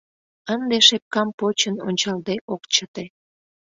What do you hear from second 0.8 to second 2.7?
шепкам почын ончалде ок